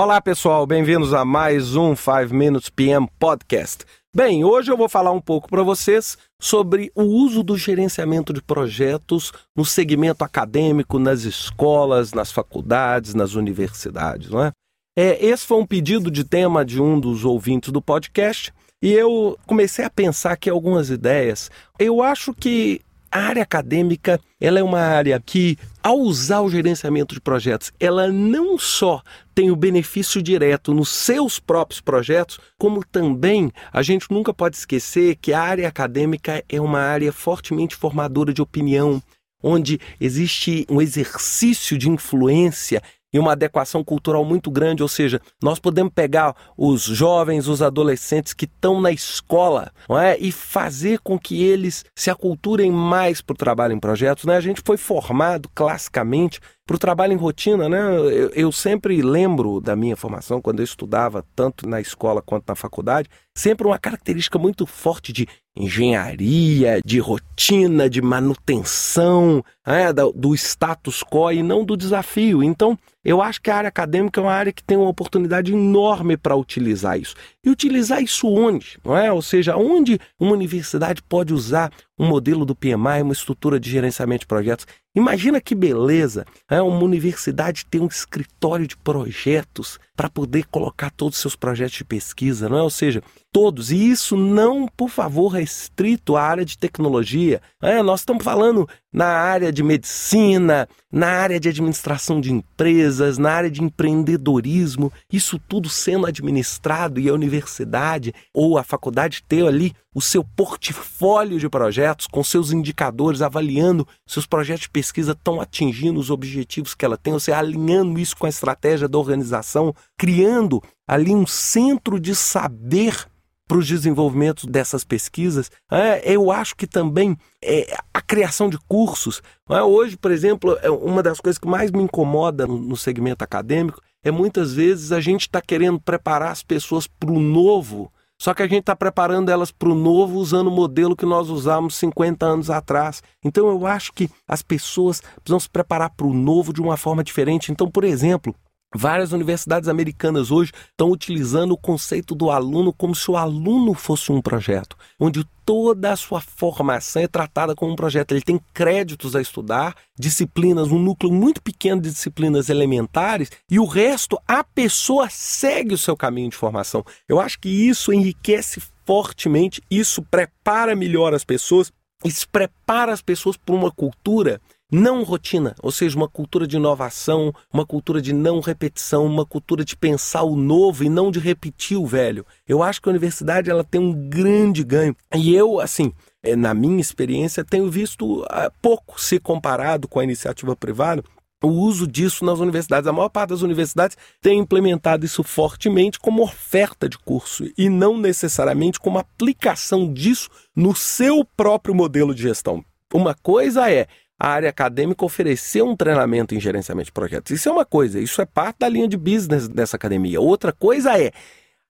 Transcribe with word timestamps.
Olá, 0.00 0.20
pessoal, 0.20 0.64
bem-vindos 0.64 1.12
a 1.12 1.24
mais 1.24 1.74
um 1.74 1.96
5 1.96 2.32
Minutes 2.32 2.70
PM 2.70 3.08
Podcast. 3.18 3.84
Bem, 4.14 4.44
hoje 4.44 4.70
eu 4.70 4.76
vou 4.76 4.88
falar 4.88 5.10
um 5.10 5.20
pouco 5.20 5.48
para 5.48 5.64
vocês 5.64 6.16
sobre 6.40 6.92
o 6.94 7.02
uso 7.02 7.42
do 7.42 7.56
gerenciamento 7.56 8.32
de 8.32 8.40
projetos 8.40 9.32
no 9.56 9.64
segmento 9.64 10.22
acadêmico, 10.22 11.00
nas 11.00 11.22
escolas, 11.22 12.12
nas 12.12 12.30
faculdades, 12.30 13.12
nas 13.12 13.34
universidades, 13.34 14.30
não 14.30 14.44
é? 14.44 14.52
é 14.96 15.26
esse 15.26 15.44
foi 15.44 15.58
um 15.58 15.66
pedido 15.66 16.12
de 16.12 16.22
tema 16.22 16.64
de 16.64 16.80
um 16.80 17.00
dos 17.00 17.24
ouvintes 17.24 17.72
do 17.72 17.82
podcast 17.82 18.52
e 18.80 18.92
eu 18.92 19.36
comecei 19.48 19.84
a 19.84 19.90
pensar 19.90 20.30
aqui 20.30 20.48
algumas 20.48 20.90
ideias. 20.90 21.50
Eu 21.76 22.00
acho 22.00 22.32
que 22.32 22.82
a 23.10 23.20
área 23.20 23.42
acadêmica 23.42 24.20
ela 24.40 24.58
é 24.58 24.62
uma 24.62 24.80
área 24.80 25.20
que, 25.24 25.56
ao 25.82 25.98
usar 25.98 26.40
o 26.40 26.50
gerenciamento 26.50 27.14
de 27.14 27.20
projetos, 27.20 27.72
ela 27.80 28.08
não 28.08 28.58
só 28.58 29.02
tem 29.34 29.50
o 29.50 29.56
benefício 29.56 30.22
direto 30.22 30.74
nos 30.74 30.88
seus 30.88 31.38
próprios 31.38 31.80
projetos, 31.80 32.38
como 32.58 32.84
também 32.84 33.52
a 33.72 33.82
gente 33.82 34.10
nunca 34.10 34.32
pode 34.34 34.56
esquecer 34.56 35.16
que 35.16 35.32
a 35.32 35.40
área 35.40 35.68
acadêmica 35.68 36.44
é 36.48 36.60
uma 36.60 36.80
área 36.80 37.12
fortemente 37.12 37.74
formadora 37.74 38.32
de 38.32 38.42
opinião, 38.42 39.02
onde 39.42 39.80
existe 40.00 40.66
um 40.68 40.80
exercício 40.82 41.78
de 41.78 41.88
influência 41.88 42.82
e 43.12 43.18
uma 43.18 43.32
adequação 43.32 43.82
cultural 43.82 44.24
muito 44.24 44.50
grande, 44.50 44.82
ou 44.82 44.88
seja, 44.88 45.20
nós 45.42 45.58
podemos 45.58 45.92
pegar 45.94 46.34
os 46.56 46.82
jovens, 46.82 47.48
os 47.48 47.62
adolescentes 47.62 48.32
que 48.32 48.44
estão 48.44 48.80
na 48.80 48.90
escola 48.90 49.72
não 49.88 49.98
é? 49.98 50.16
e 50.18 50.30
fazer 50.30 51.00
com 51.00 51.18
que 51.18 51.42
eles 51.42 51.84
se 51.94 52.10
aculturem 52.10 52.70
mais 52.70 53.20
para 53.20 53.34
o 53.34 53.36
trabalho 53.36 53.72
em 53.72 53.80
projetos. 53.80 54.24
Né? 54.24 54.36
A 54.36 54.40
gente 54.40 54.62
foi 54.64 54.76
formado 54.76 55.48
classicamente 55.54 56.40
para 56.68 56.76
o 56.76 56.78
trabalho 56.78 57.14
em 57.14 57.16
rotina, 57.16 57.66
né? 57.66 57.80
Eu, 57.96 58.28
eu, 58.28 58.52
sempre 58.52 59.00
lembro 59.00 59.58
da 59.58 59.74
minha 59.74 59.96
formação, 59.96 60.38
quando 60.38 60.60
eu 60.60 60.64
estudava 60.64 61.24
tanto 61.34 61.66
na 61.66 61.80
escola 61.80 62.20
quanto 62.20 62.44
na 62.46 62.54
faculdade, 62.54 63.08
sempre 63.34 63.66
uma 63.66 63.78
característica 63.78 64.38
muito 64.38 64.66
forte 64.66 65.10
de 65.10 65.26
engenharia, 65.56 66.80
de 66.84 66.98
rotina, 66.98 67.88
de 67.88 68.02
manutenção, 68.02 69.42
é, 69.66 69.90
do, 69.94 70.12
do 70.12 70.34
status 70.34 71.02
quo 71.02 71.32
e 71.32 71.42
não 71.42 71.64
do 71.64 71.74
desafio. 71.74 72.42
Então, 72.42 72.78
eu 73.02 73.22
acho 73.22 73.40
que 73.40 73.50
a 73.50 73.56
área 73.56 73.68
acadêmica 73.68 74.20
é 74.20 74.22
uma 74.22 74.32
área 74.32 74.52
que 74.52 74.62
tem 74.62 74.76
uma 74.76 74.90
oportunidade 74.90 75.52
enorme 75.52 76.16
para 76.16 76.36
utilizar 76.36 77.00
isso. 77.00 77.14
E 77.42 77.48
utilizar 77.48 78.02
isso 78.02 78.28
onde? 78.28 78.78
Não 78.84 78.96
é? 78.96 79.10
Ou 79.10 79.22
seja, 79.22 79.56
onde 79.56 79.98
uma 80.20 80.32
universidade 80.32 81.02
pode 81.02 81.32
usar 81.32 81.72
um 81.98 82.06
modelo 82.06 82.44
do 82.44 82.54
PMI, 82.54 83.02
uma 83.02 83.12
estrutura 83.12 83.58
de 83.58 83.70
gerenciamento 83.70 84.20
de 84.20 84.26
projetos. 84.26 84.66
Imagina 84.98 85.40
que 85.40 85.54
beleza 85.54 86.26
é 86.50 86.60
uma 86.60 86.82
universidade 86.82 87.64
ter 87.66 87.80
um 87.80 87.86
escritório 87.86 88.66
de 88.66 88.76
projetos 88.76 89.78
para 89.94 90.10
poder 90.10 90.46
colocar 90.46 90.90
todos 90.90 91.14
os 91.14 91.22
seus 91.22 91.36
projetos 91.36 91.76
de 91.76 91.84
pesquisa, 91.84 92.48
não 92.48 92.58
é? 92.58 92.62
Ou 92.62 92.70
seja, 92.70 93.00
todos. 93.32 93.70
E 93.70 93.90
isso 93.90 94.16
não, 94.16 94.66
por 94.66 94.88
favor, 94.88 95.28
restrito 95.28 96.16
à 96.16 96.22
área 96.22 96.44
de 96.44 96.56
tecnologia. 96.56 97.40
É, 97.62 97.82
nós 97.82 98.00
estamos 98.00 98.24
falando 98.24 98.68
na 98.92 99.06
área 99.06 99.52
de 99.52 99.62
medicina, 99.62 100.68
na 100.90 101.08
área 101.08 101.38
de 101.38 101.48
administração 101.48 102.20
de 102.20 102.32
empresas, 102.32 103.18
na 103.18 103.30
área 103.30 103.50
de 103.50 103.62
empreendedorismo, 103.62 104.92
isso 105.12 105.38
tudo 105.46 105.68
sendo 105.68 106.06
administrado 106.06 106.98
e 106.98 107.08
a 107.08 107.12
universidade 107.12 108.14
ou 108.32 108.56
a 108.56 108.62
faculdade 108.62 109.22
ter 109.28 109.46
ali 109.46 109.74
o 109.94 110.00
seu 110.00 110.24
portfólio 110.24 111.38
de 111.38 111.48
projetos 111.48 112.06
com 112.06 112.22
seus 112.22 112.52
indicadores, 112.52 113.20
avaliando 113.20 113.86
se 114.06 114.18
os 114.18 114.26
projetos 114.26 114.62
de 114.62 114.70
pesquisa 114.70 115.12
estão 115.12 115.40
atingindo 115.40 116.00
os 116.00 116.10
objetivos 116.10 116.74
que 116.74 116.84
ela 116.84 116.96
tem, 116.96 117.12
ou 117.12 117.20
seja, 117.20 117.38
alinhando 117.38 117.98
isso 117.98 118.16
com 118.16 118.26
a 118.26 118.30
estratégia 118.30 118.88
da 118.88 118.96
organização, 118.96 119.74
criando 119.98 120.62
ali 120.86 121.14
um 121.14 121.26
centro 121.26 122.00
de 122.00 122.14
saber 122.14 123.06
para 123.48 123.58
os 123.58 123.66
desenvolvimentos 123.66 124.44
dessas 124.44 124.84
pesquisas. 124.84 125.50
É, 125.72 126.12
eu 126.12 126.30
acho 126.30 126.54
que 126.54 126.66
também 126.66 127.16
é, 127.42 127.74
a 127.92 128.00
criação 128.02 128.50
de 128.50 128.58
cursos. 128.68 129.22
É, 129.48 129.62
hoje, 129.62 129.96
por 129.96 130.10
exemplo, 130.10 130.56
é 130.62 130.70
uma 130.70 131.02
das 131.02 131.18
coisas 131.18 131.38
que 131.38 131.48
mais 131.48 131.70
me 131.72 131.82
incomoda 131.82 132.46
no, 132.46 132.58
no 132.58 132.76
segmento 132.76 133.24
acadêmico 133.24 133.80
é 134.04 134.10
muitas 134.10 134.54
vezes 134.54 134.92
a 134.92 135.00
gente 135.00 135.22
está 135.22 135.40
querendo 135.40 135.80
preparar 135.80 136.30
as 136.30 136.42
pessoas 136.42 136.86
para 136.86 137.10
o 137.10 137.18
novo, 137.18 137.92
só 138.20 138.34
que 138.34 138.42
a 138.42 138.46
gente 138.46 138.60
está 138.60 138.74
preparando 138.74 139.30
elas 139.30 139.52
para 139.52 139.68
o 139.68 139.74
novo 139.74 140.18
usando 140.18 140.48
o 140.48 140.52
modelo 140.52 140.96
que 140.96 141.06
nós 141.06 141.28
usamos 141.28 141.76
50 141.76 142.26
anos 142.26 142.50
atrás. 142.50 143.02
Então 143.24 143.48
eu 143.48 143.66
acho 143.66 143.92
que 143.92 144.10
as 144.26 144.42
pessoas 144.42 145.00
precisam 145.00 145.38
se 145.38 145.48
preparar 145.48 145.90
para 145.90 146.06
o 146.06 146.14
novo 146.14 146.52
de 146.52 146.60
uma 146.60 146.76
forma 146.76 147.04
diferente. 147.04 147.52
Então, 147.52 147.70
por 147.70 147.84
exemplo, 147.84 148.34
Várias 148.74 149.12
universidades 149.12 149.66
americanas 149.66 150.30
hoje 150.30 150.52
estão 150.70 150.90
utilizando 150.90 151.52
o 151.52 151.56
conceito 151.56 152.14
do 152.14 152.30
aluno 152.30 152.70
como 152.70 152.94
se 152.94 153.10
o 153.10 153.16
aluno 153.16 153.72
fosse 153.72 154.12
um 154.12 154.20
projeto, 154.20 154.76
onde 155.00 155.24
toda 155.42 155.90
a 155.90 155.96
sua 155.96 156.20
formação 156.20 157.00
é 157.00 157.08
tratada 157.08 157.54
como 157.54 157.72
um 157.72 157.76
projeto. 157.76 158.12
Ele 158.12 158.20
tem 158.20 158.38
créditos 158.52 159.16
a 159.16 159.22
estudar, 159.22 159.74
disciplinas, 159.98 160.68
um 160.68 160.78
núcleo 160.78 161.10
muito 161.10 161.40
pequeno 161.42 161.80
de 161.80 161.90
disciplinas 161.90 162.50
elementares, 162.50 163.30
e 163.50 163.58
o 163.58 163.64
resto 163.64 164.20
a 164.28 164.44
pessoa 164.44 165.08
segue 165.08 165.72
o 165.72 165.78
seu 165.78 165.96
caminho 165.96 166.28
de 166.28 166.36
formação. 166.36 166.84
Eu 167.08 167.18
acho 167.18 167.40
que 167.40 167.48
isso 167.48 167.90
enriquece 167.90 168.62
fortemente, 168.84 169.62
isso 169.70 170.02
prepara 170.02 170.76
melhor 170.76 171.14
as 171.14 171.24
pessoas, 171.24 171.72
isso 172.04 172.28
prepara 172.28 172.92
as 172.92 173.00
pessoas 173.00 173.38
para 173.38 173.54
uma 173.54 173.70
cultura 173.70 174.38
não 174.70 175.02
rotina, 175.02 175.54
ou 175.62 175.72
seja, 175.72 175.96
uma 175.96 176.08
cultura 176.08 176.46
de 176.46 176.56
inovação, 176.56 177.32
uma 177.52 177.64
cultura 177.64 178.02
de 178.02 178.12
não 178.12 178.40
repetição, 178.40 179.06
uma 179.06 179.24
cultura 179.24 179.64
de 179.64 179.76
pensar 179.76 180.22
o 180.22 180.36
novo 180.36 180.84
e 180.84 180.88
não 180.88 181.10
de 181.10 181.18
repetir 181.18 181.78
o 181.78 181.86
velho. 181.86 182.26
Eu 182.46 182.62
acho 182.62 182.80
que 182.80 182.88
a 182.88 182.92
universidade 182.92 183.50
ela 183.50 183.64
tem 183.64 183.80
um 183.80 184.08
grande 184.08 184.62
ganho. 184.62 184.94
E 185.14 185.34
eu, 185.34 185.58
assim, 185.58 185.92
eh, 186.22 186.36
na 186.36 186.52
minha 186.52 186.80
experiência, 186.80 187.44
tenho 187.44 187.70
visto 187.70 188.24
ah, 188.28 188.52
pouco 188.60 189.00
se 189.00 189.18
comparado 189.18 189.88
com 189.88 190.00
a 190.00 190.04
iniciativa 190.04 190.54
privada 190.54 191.02
o 191.42 191.48
uso 191.48 191.86
disso 191.86 192.24
nas 192.24 192.40
universidades. 192.40 192.88
A 192.88 192.92
maior 192.92 193.08
parte 193.08 193.30
das 193.30 193.42
universidades 193.42 193.96
tem 194.20 194.38
implementado 194.38 195.06
isso 195.06 195.22
fortemente 195.22 195.98
como 195.98 196.22
oferta 196.22 196.88
de 196.88 196.98
curso 196.98 197.44
e 197.56 197.68
não 197.68 197.96
necessariamente 197.96 198.80
como 198.80 198.98
aplicação 198.98 199.92
disso 199.92 200.28
no 200.54 200.74
seu 200.74 201.24
próprio 201.24 201.74
modelo 201.74 202.14
de 202.14 202.22
gestão. 202.22 202.64
Uma 202.92 203.14
coisa 203.14 203.70
é 203.70 203.86
a 204.18 204.28
área 204.28 204.50
acadêmica 204.50 205.04
oferecer 205.04 205.62
um 205.62 205.76
treinamento 205.76 206.34
em 206.34 206.40
gerenciamento 206.40 206.86
de 206.86 206.92
projetos. 206.92 207.30
Isso 207.30 207.48
é 207.48 207.52
uma 207.52 207.64
coisa, 207.64 208.00
isso 208.00 208.20
é 208.20 208.26
parte 208.26 208.58
da 208.58 208.68
linha 208.68 208.88
de 208.88 208.96
business 208.96 209.46
dessa 209.46 209.76
academia. 209.76 210.20
Outra 210.20 210.52
coisa 210.52 210.98
é 210.98 211.12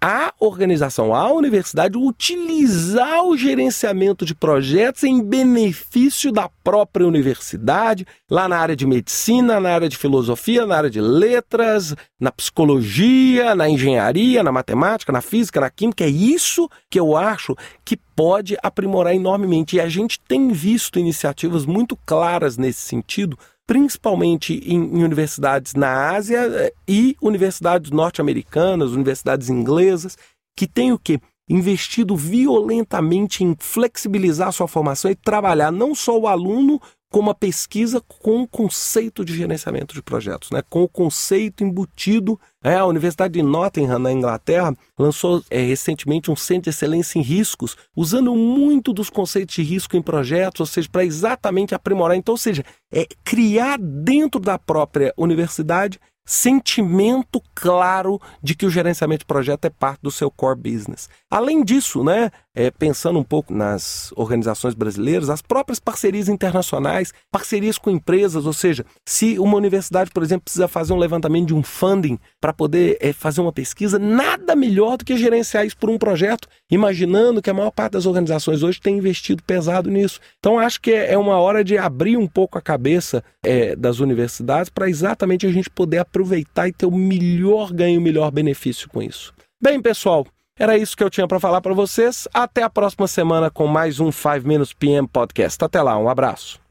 a 0.00 0.32
organização, 0.38 1.12
a 1.12 1.32
universidade, 1.32 1.98
utilizar 1.98 3.24
o 3.24 3.36
gerenciamento 3.36 4.24
de 4.24 4.32
projetos 4.32 5.02
em 5.02 5.20
benefício 5.20 6.30
da 6.30 6.48
própria 6.62 7.06
universidade, 7.06 8.06
lá 8.30 8.48
na 8.48 8.58
área 8.58 8.76
de 8.76 8.86
medicina, 8.86 9.58
na 9.58 9.70
área 9.70 9.88
de 9.88 9.96
filosofia, 9.96 10.64
na 10.64 10.76
área 10.76 10.90
de 10.90 11.00
letras, 11.00 11.96
na 12.18 12.30
psicologia, 12.30 13.56
na 13.56 13.68
engenharia, 13.68 14.42
na 14.42 14.52
matemática, 14.52 15.10
na 15.10 15.20
física, 15.20 15.60
na 15.60 15.70
química. 15.70 16.04
É 16.04 16.08
isso 16.08 16.68
que 16.88 17.00
eu 17.00 17.16
acho 17.16 17.56
que 17.84 17.96
pode 17.96 18.56
aprimorar 18.62 19.14
enormemente. 19.14 19.76
E 19.76 19.80
a 19.80 19.88
gente 19.88 20.20
tem 20.20 20.52
visto 20.52 21.00
iniciativas 21.00 21.66
muito 21.66 21.96
claras 22.06 22.56
nesse 22.56 22.82
sentido 22.82 23.36
principalmente 23.68 24.54
em, 24.64 24.76
em 24.76 25.04
universidades 25.04 25.74
na 25.74 26.14
Ásia 26.16 26.38
eh, 26.38 26.72
e 26.88 27.14
universidades 27.20 27.90
norte-americanas, 27.90 28.92
universidades 28.92 29.50
inglesas, 29.50 30.16
que 30.56 30.66
têm 30.66 30.90
o 30.90 30.98
quê? 30.98 31.20
Investido 31.50 32.16
violentamente 32.16 33.44
em 33.44 33.54
flexibilizar 33.58 34.50
sua 34.52 34.66
formação 34.66 35.10
e 35.10 35.14
trabalhar 35.14 35.70
não 35.70 35.94
só 35.94 36.18
o 36.18 36.26
aluno, 36.26 36.80
com 37.10 37.20
uma 37.20 37.34
pesquisa 37.34 38.00
com 38.00 38.42
o 38.42 38.48
conceito 38.48 39.24
de 39.24 39.34
gerenciamento 39.34 39.94
de 39.94 40.02
projetos, 40.02 40.50
né? 40.50 40.62
com 40.68 40.82
o 40.82 40.88
conceito 40.88 41.64
embutido. 41.64 42.38
É, 42.62 42.74
a 42.74 42.84
Universidade 42.84 43.34
de 43.34 43.42
Nottingham, 43.42 43.98
na 43.98 44.12
Inglaterra, 44.12 44.74
lançou 44.98 45.42
é, 45.48 45.60
recentemente 45.60 46.30
um 46.30 46.36
centro 46.36 46.64
de 46.64 46.70
excelência 46.70 47.18
em 47.18 47.22
riscos, 47.22 47.76
usando 47.96 48.34
muito 48.34 48.92
dos 48.92 49.08
conceitos 49.08 49.54
de 49.54 49.62
risco 49.62 49.96
em 49.96 50.02
projetos, 50.02 50.60
ou 50.60 50.66
seja, 50.66 50.88
para 50.90 51.04
exatamente 51.04 51.74
aprimorar. 51.74 52.16
Então, 52.16 52.34
ou 52.34 52.38
seja, 52.38 52.64
é 52.92 53.06
criar 53.24 53.78
dentro 53.78 54.40
da 54.40 54.58
própria 54.58 55.14
universidade 55.16 56.00
sentimento 56.28 57.42
claro 57.54 58.20
de 58.42 58.54
que 58.54 58.66
o 58.66 58.70
gerenciamento 58.70 59.20
de 59.20 59.26
projeto 59.26 59.64
é 59.64 59.70
parte 59.70 60.00
do 60.02 60.10
seu 60.10 60.30
core 60.30 60.60
business. 60.60 61.08
Além 61.30 61.64
disso, 61.64 62.04
né, 62.04 62.30
é, 62.54 62.70
pensando 62.70 63.18
um 63.18 63.24
pouco 63.24 63.54
nas 63.54 64.12
organizações 64.14 64.74
brasileiras, 64.74 65.30
as 65.30 65.40
próprias 65.40 65.78
parcerias 65.78 66.28
internacionais, 66.28 67.14
parcerias 67.30 67.78
com 67.78 67.88
empresas, 67.88 68.44
ou 68.44 68.52
seja, 68.52 68.84
se 69.06 69.38
uma 69.38 69.56
universidade, 69.56 70.10
por 70.10 70.22
exemplo, 70.22 70.44
precisa 70.44 70.68
fazer 70.68 70.92
um 70.92 70.98
levantamento 70.98 71.46
de 71.46 71.54
um 71.54 71.62
funding 71.62 72.18
para 72.40 72.52
poder 72.52 72.98
é, 73.00 73.12
fazer 73.12 73.40
uma 73.40 73.52
pesquisa, 73.52 73.98
nada 73.98 74.54
melhor 74.54 74.98
do 74.98 75.04
que 75.04 75.16
gerenciar 75.16 75.64
isso 75.64 75.78
por 75.78 75.88
um 75.88 75.96
projeto, 75.96 76.46
imaginando 76.70 77.40
que 77.40 77.48
a 77.48 77.54
maior 77.54 77.70
parte 77.70 77.92
das 77.92 78.06
organizações 78.06 78.62
hoje 78.62 78.80
tem 78.80 78.98
investido 78.98 79.42
pesado 79.42 79.90
nisso. 79.90 80.20
Então, 80.38 80.58
acho 80.58 80.80
que 80.80 80.90
é, 80.90 81.12
é 81.12 81.18
uma 81.18 81.38
hora 81.38 81.64
de 81.64 81.78
abrir 81.78 82.16
um 82.16 82.26
pouco 82.26 82.58
a 82.58 82.60
cabeça 82.60 83.24
é, 83.42 83.74
das 83.76 84.00
universidades 84.00 84.68
para 84.68 84.90
exatamente 84.90 85.46
a 85.46 85.50
gente 85.52 85.70
poder 85.70 85.98
aproveitar 86.18 86.68
e 86.68 86.72
ter 86.72 86.86
o 86.86 86.90
melhor 86.90 87.72
ganho, 87.72 88.00
o 88.00 88.02
melhor 88.02 88.30
benefício 88.30 88.88
com 88.88 89.00
isso. 89.00 89.32
Bem, 89.62 89.80
pessoal, 89.80 90.26
era 90.58 90.76
isso 90.76 90.96
que 90.96 91.04
eu 91.04 91.10
tinha 91.10 91.28
para 91.28 91.38
falar 91.38 91.60
para 91.60 91.72
vocês. 91.72 92.26
Até 92.34 92.62
a 92.62 92.70
próxima 92.70 93.06
semana 93.06 93.50
com 93.50 93.66
mais 93.66 94.00
um 94.00 94.10
5 94.10 94.46
Minutes 94.46 94.72
PM 94.72 95.06
Podcast. 95.06 95.64
Até 95.64 95.80
lá, 95.80 95.96
um 95.96 96.08
abraço. 96.08 96.67